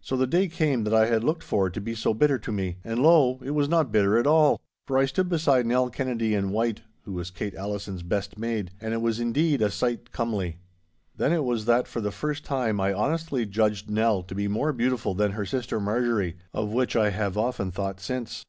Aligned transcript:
So 0.00 0.16
the 0.16 0.28
day 0.28 0.46
came 0.46 0.84
that 0.84 0.94
I 0.94 1.06
had 1.06 1.24
looked 1.24 1.42
for 1.42 1.68
to 1.70 1.80
be 1.80 1.96
so 1.96 2.14
bitter 2.14 2.38
to 2.38 2.52
me, 2.52 2.76
and 2.84 3.02
lo! 3.02 3.40
it 3.44 3.50
was 3.50 3.68
not 3.68 3.90
bitter 3.90 4.16
at 4.16 4.24
all; 4.24 4.60
for 4.86 4.96
I 4.96 5.06
stood 5.06 5.28
beside 5.28 5.66
Nell 5.66 5.90
Kennedy 5.90 6.34
in 6.36 6.50
white, 6.52 6.82
who 7.02 7.14
was 7.14 7.32
Kate 7.32 7.56
Allison's 7.56 8.04
best 8.04 8.38
maid, 8.38 8.70
and 8.80 8.94
it 8.94 9.02
was 9.02 9.18
indeed 9.18 9.60
a 9.60 9.68
sight 9.72 10.12
comely. 10.12 10.58
Then 11.16 11.32
it 11.32 11.42
was 11.42 11.64
that 11.64 11.88
for 11.88 12.00
the 12.00 12.12
first 12.12 12.44
time 12.44 12.80
I 12.80 12.92
honestly 12.94 13.44
judged 13.44 13.90
Nell 13.90 14.22
to 14.22 14.36
be 14.36 14.46
more 14.46 14.72
beautiful 14.72 15.14
than 15.14 15.32
her 15.32 15.44
sister 15.44 15.80
Marjorie, 15.80 16.36
of 16.54 16.70
which 16.72 16.94
I 16.94 17.10
have 17.10 17.36
often 17.36 17.72
thought 17.72 17.98
since. 17.98 18.44